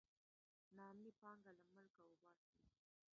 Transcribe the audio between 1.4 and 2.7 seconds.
له ملکه وباسي.